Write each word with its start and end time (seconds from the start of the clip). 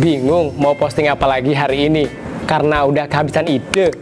Bingung 0.00 0.56
mau 0.56 0.72
posting 0.72 1.12
apa 1.12 1.28
lagi 1.28 1.52
hari 1.52 1.92
ini 1.92 2.08
karena 2.48 2.88
udah 2.88 3.04
kehabisan 3.04 3.44
ide. 3.52 3.92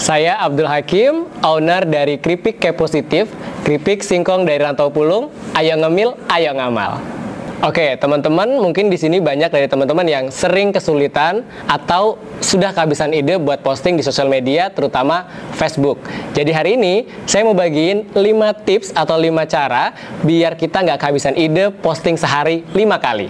Saya 0.00 0.40
Abdul 0.40 0.64
Hakim, 0.64 1.28
owner 1.44 1.84
dari 1.84 2.16
Kripik 2.16 2.56
Ke 2.56 2.72
Positif, 2.72 3.28
Kripik 3.68 4.00
Singkong 4.00 4.48
dari 4.48 4.64
Rantau 4.64 4.88
Pulung, 4.88 5.28
ayo 5.52 5.76
ngemil, 5.76 6.16
ayo 6.32 6.56
ngamal. 6.56 7.19
Oke, 7.60 7.92
teman-teman, 8.00 8.56
mungkin 8.56 8.88
di 8.88 8.96
sini 8.96 9.20
banyak 9.20 9.52
dari 9.52 9.68
teman-teman 9.68 10.08
yang 10.08 10.32
sering 10.32 10.72
kesulitan 10.72 11.44
atau 11.68 12.16
sudah 12.40 12.72
kehabisan 12.72 13.12
ide 13.12 13.36
buat 13.36 13.60
posting 13.60 14.00
di 14.00 14.02
sosial 14.02 14.32
media, 14.32 14.72
terutama 14.72 15.28
Facebook. 15.52 16.00
Jadi 16.32 16.56
hari 16.56 16.80
ini 16.80 17.04
saya 17.28 17.44
mau 17.44 17.52
bagiin 17.52 18.16
5 18.16 18.64
tips 18.64 18.96
atau 18.96 19.12
5 19.12 19.44
cara 19.44 19.92
biar 20.24 20.56
kita 20.56 20.80
nggak 20.80 21.04
kehabisan 21.04 21.36
ide 21.36 21.68
posting 21.84 22.16
sehari 22.16 22.64
5 22.72 22.96
kali. 22.96 23.28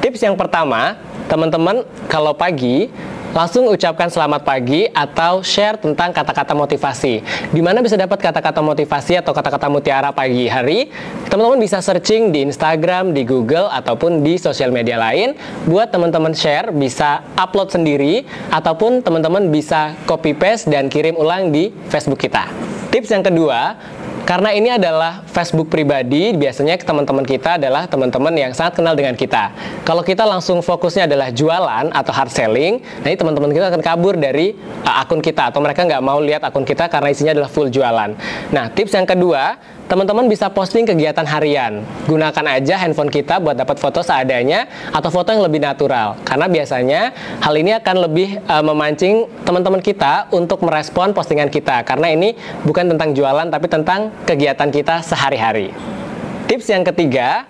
Tips 0.00 0.24
yang 0.24 0.40
pertama, 0.40 0.96
teman-teman 1.28 1.84
kalau 2.08 2.32
pagi 2.32 2.88
langsung 3.36 3.68
ucapkan 3.68 4.08
selamat 4.08 4.48
pagi 4.48 4.88
atau 4.96 5.44
share 5.44 5.76
tentang 5.76 6.08
kata-kata 6.08 6.56
motivasi. 6.56 7.20
Di 7.52 7.60
mana 7.60 7.84
bisa 7.84 7.92
dapat 7.92 8.16
kata-kata 8.16 8.64
motivasi 8.64 9.20
atau 9.20 9.36
kata-kata 9.36 9.68
mutiara 9.68 10.08
pagi 10.08 10.48
hari? 10.48 10.88
Teman-teman 11.28 11.60
bisa 11.60 11.84
searching 11.84 12.32
di 12.32 12.48
Instagram, 12.48 13.12
di 13.12 13.28
Google 13.28 13.68
ataupun 13.68 14.24
di 14.24 14.40
sosial 14.40 14.72
media 14.72 14.96
lain 14.96 15.36
buat 15.68 15.92
teman-teman 15.92 16.32
share, 16.32 16.72
bisa 16.72 17.28
upload 17.36 17.68
sendiri 17.68 18.24
ataupun 18.48 19.04
teman-teman 19.04 19.52
bisa 19.52 19.92
copy 20.08 20.32
paste 20.32 20.72
dan 20.72 20.88
kirim 20.88 21.12
ulang 21.20 21.52
di 21.52 21.68
Facebook 21.92 22.24
kita. 22.24 22.48
Tips 22.88 23.12
yang 23.12 23.20
kedua, 23.20 23.76
karena 24.26 24.50
ini 24.50 24.74
adalah 24.74 25.22
Facebook 25.30 25.70
pribadi, 25.70 26.34
biasanya 26.34 26.74
teman-teman 26.82 27.22
kita 27.22 27.62
adalah 27.62 27.86
teman-teman 27.86 28.34
yang 28.34 28.50
sangat 28.50 28.82
kenal 28.82 28.98
dengan 28.98 29.14
kita. 29.14 29.54
Kalau 29.86 30.02
kita 30.02 30.26
langsung 30.26 30.66
fokusnya 30.66 31.06
adalah 31.06 31.30
jualan 31.30 31.94
atau 31.94 32.10
hard 32.10 32.34
selling, 32.34 32.82
nanti 33.06 33.14
teman-teman 33.14 33.54
kita 33.54 33.70
akan 33.70 33.78
kabur 33.78 34.18
dari 34.18 34.58
uh, 34.82 35.06
akun 35.06 35.22
kita 35.22 35.54
atau 35.54 35.62
mereka 35.62 35.86
nggak 35.86 36.02
mau 36.02 36.18
lihat 36.18 36.42
akun 36.42 36.66
kita 36.66 36.90
karena 36.90 37.14
isinya 37.14 37.38
adalah 37.38 37.46
full 37.46 37.70
jualan. 37.70 38.18
Nah, 38.50 38.66
tips 38.74 38.98
yang 38.98 39.06
kedua, 39.06 39.62
teman-teman 39.86 40.26
bisa 40.26 40.50
posting 40.50 40.82
kegiatan 40.82 41.22
harian. 41.22 41.86
Gunakan 42.10 42.44
aja 42.58 42.74
handphone 42.82 43.10
kita 43.10 43.38
buat 43.38 43.54
dapat 43.54 43.78
foto 43.78 44.02
seadanya 44.02 44.66
atau 44.90 45.10
foto 45.14 45.30
yang 45.30 45.46
lebih 45.46 45.62
natural. 45.62 46.18
Karena 46.26 46.50
biasanya 46.50 47.14
hal 47.38 47.54
ini 47.54 47.74
akan 47.78 47.96
lebih 48.10 48.42
uh, 48.50 48.62
memancing 48.66 49.30
teman-teman 49.46 49.78
kita 49.78 50.26
untuk 50.34 50.62
merespon 50.66 51.14
postingan 51.14 51.50
kita. 51.50 51.86
Karena 51.86 52.10
ini 52.10 52.34
bukan 52.66 52.90
tentang 52.94 53.14
jualan 53.14 53.46
tapi 53.46 53.66
tentang 53.70 54.10
kegiatan 54.26 54.68
kita 54.74 55.06
sehari-hari. 55.06 55.70
Tips 56.46 56.70
yang 56.70 56.86
ketiga, 56.86 57.46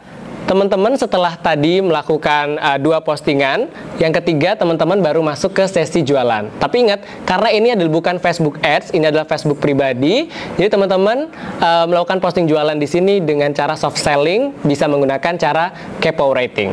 teman-teman 0.46 0.94
setelah 0.94 1.34
tadi 1.34 1.82
melakukan 1.82 2.54
uh, 2.62 2.78
dua 2.78 3.02
postingan, 3.02 3.66
yang 3.98 4.14
ketiga 4.14 4.54
teman-teman 4.54 5.02
baru 5.02 5.18
masuk 5.20 5.52
ke 5.52 5.66
sesi 5.66 6.06
jualan. 6.06 6.48
Tapi 6.62 6.86
ingat, 6.86 7.02
karena 7.26 7.50
ini 7.50 7.74
adalah 7.74 7.90
bukan 7.90 8.16
Facebook 8.22 8.62
Ads, 8.62 8.94
ini 8.94 9.10
adalah 9.10 9.26
Facebook 9.26 9.58
pribadi, 9.58 10.30
jadi 10.54 10.70
teman-teman 10.70 11.28
uh, 11.58 11.84
melakukan 11.90 12.22
posting 12.22 12.46
jualan 12.46 12.78
di 12.78 12.86
sini 12.86 13.18
dengan 13.18 13.50
cara 13.50 13.74
soft 13.74 13.98
selling, 13.98 14.54
bisa 14.62 14.86
menggunakan 14.86 15.34
cara 15.34 15.74
kepo 15.98 16.30
rating. 16.30 16.70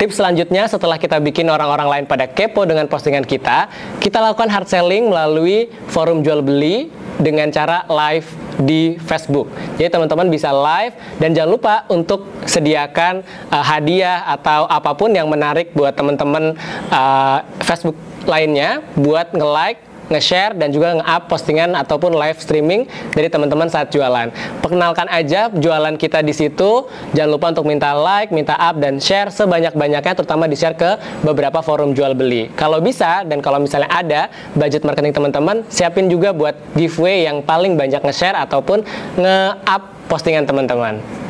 Tips 0.00 0.18
selanjutnya 0.18 0.66
setelah 0.66 0.98
kita 0.98 1.22
bikin 1.22 1.46
orang-orang 1.46 1.86
lain 1.86 2.04
pada 2.10 2.26
kepo 2.26 2.66
dengan 2.66 2.88
postingan 2.90 3.22
kita, 3.22 3.70
kita 4.02 4.18
lakukan 4.18 4.50
hard 4.50 4.66
selling 4.66 5.12
melalui 5.12 5.70
forum 5.86 6.24
jual 6.24 6.42
beli 6.42 6.90
dengan 7.22 7.52
cara 7.54 7.86
live 7.86 8.41
di 8.64 8.96
Facebook. 9.02 9.50
Jadi 9.76 9.88
teman-teman 9.90 10.26
bisa 10.30 10.50
live 10.50 10.94
dan 11.18 11.34
jangan 11.36 11.50
lupa 11.50 11.74
untuk 11.90 12.26
sediakan 12.46 13.22
uh, 13.50 13.64
hadiah 13.64 14.24
atau 14.38 14.66
apa 14.66 14.94
pun 14.96 15.12
yang 15.12 15.28
menarik 15.28 15.74
buat 15.74 15.92
teman-teman 15.94 16.56
uh, 16.90 17.38
Facebook 17.62 17.98
lainnya 18.26 18.82
buat 18.94 19.34
nge-like 19.34 19.91
nge-share 20.12 20.52
dan 20.54 20.68
juga 20.68 21.00
nge-up 21.00 21.32
postingan 21.32 21.72
ataupun 21.72 22.12
live 22.12 22.36
streaming 22.36 22.84
dari 23.16 23.32
teman-teman 23.32 23.72
saat 23.72 23.88
jualan. 23.88 24.28
Perkenalkan 24.60 25.08
aja 25.08 25.48
jualan 25.48 25.96
kita 25.96 26.20
di 26.20 26.36
situ. 26.36 26.86
Jangan 27.16 27.30
lupa 27.32 27.46
untuk 27.50 27.64
minta 27.64 27.96
like, 27.96 28.28
minta 28.28 28.54
up 28.54 28.76
dan 28.76 29.00
share 29.00 29.32
sebanyak-banyaknya 29.32 30.12
terutama 30.12 30.44
di-share 30.44 30.76
ke 30.76 31.00
beberapa 31.24 31.64
forum 31.64 31.96
jual 31.96 32.12
beli. 32.12 32.52
Kalau 32.52 32.84
bisa 32.84 33.24
dan 33.24 33.40
kalau 33.40 33.58
misalnya 33.58 33.88
ada 33.88 34.28
budget 34.52 34.84
marketing 34.84 35.16
teman-teman, 35.16 35.64
siapin 35.72 36.12
juga 36.12 36.36
buat 36.36 36.54
giveaway 36.76 37.24
yang 37.24 37.40
paling 37.40 37.80
banyak 37.80 38.04
nge-share 38.04 38.36
ataupun 38.36 38.84
nge-up 39.16 39.82
postingan 40.10 40.44
teman-teman. 40.44 41.21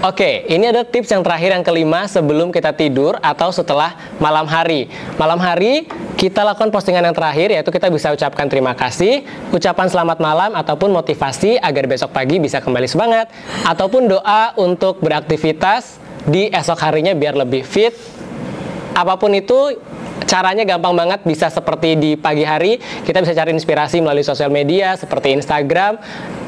Oke, 0.00 0.48
ini 0.48 0.64
ada 0.64 0.80
tips 0.80 1.12
yang 1.12 1.20
terakhir 1.20 1.52
yang 1.52 1.60
kelima 1.60 2.08
sebelum 2.08 2.48
kita 2.48 2.72
tidur 2.72 3.20
atau 3.20 3.52
setelah 3.52 3.92
malam 4.16 4.48
hari. 4.48 4.88
Malam 5.20 5.36
hari 5.36 5.84
kita 6.16 6.40
lakukan 6.40 6.72
postingan 6.72 7.04
yang 7.04 7.12
terakhir 7.12 7.52
yaitu 7.52 7.68
kita 7.68 7.92
bisa 7.92 8.08
ucapkan 8.08 8.48
terima 8.48 8.72
kasih, 8.72 9.20
ucapan 9.52 9.92
selamat 9.92 10.16
malam 10.24 10.56
ataupun 10.56 10.88
motivasi 10.88 11.60
agar 11.60 11.84
besok 11.84 12.16
pagi 12.16 12.40
bisa 12.40 12.64
kembali 12.64 12.88
semangat 12.88 13.28
ataupun 13.68 14.08
doa 14.08 14.56
untuk 14.56 15.04
beraktivitas 15.04 16.00
di 16.24 16.48
esok 16.48 16.80
harinya 16.80 17.12
biar 17.12 17.36
lebih 17.36 17.60
fit. 17.60 17.92
Apa 18.96 19.20
pun 19.20 19.36
itu 19.36 19.76
caranya 20.24 20.64
gampang 20.66 20.92
banget 20.96 21.20
bisa 21.24 21.48
seperti 21.48 21.96
di 21.96 22.10
pagi 22.16 22.44
hari 22.44 22.80
kita 23.06 23.24
bisa 23.24 23.32
cari 23.36 23.50
inspirasi 23.56 24.00
melalui 24.04 24.24
sosial 24.24 24.52
media 24.52 24.96
seperti 24.96 25.32
Instagram, 25.36 26.00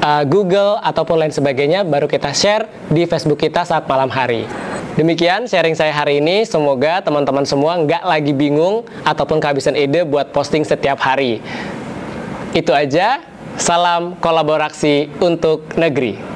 uh, 0.02 0.24
Google 0.28 0.80
ataupun 0.82 1.20
lain 1.20 1.32
sebagainya 1.32 1.84
baru 1.86 2.08
kita 2.10 2.32
share 2.34 2.68
di 2.92 3.08
Facebook 3.08 3.40
kita 3.40 3.64
saat 3.64 3.84
malam 3.88 4.12
hari. 4.12 4.44
Demikian 4.92 5.48
sharing 5.48 5.72
saya 5.72 5.88
hari 5.88 6.20
ini. 6.20 6.44
Semoga 6.44 7.00
teman-teman 7.00 7.48
semua 7.48 7.80
nggak 7.80 8.04
lagi 8.04 8.36
bingung 8.36 8.84
ataupun 9.08 9.40
kehabisan 9.40 9.72
ide 9.72 10.04
buat 10.04 10.36
posting 10.36 10.68
setiap 10.68 11.00
hari. 11.00 11.40
Itu 12.52 12.76
aja. 12.76 13.24
Salam 13.56 14.16
kolaborasi 14.20 15.12
untuk 15.20 15.76
negeri. 15.76 16.31